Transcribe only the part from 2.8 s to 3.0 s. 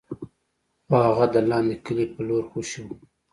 و.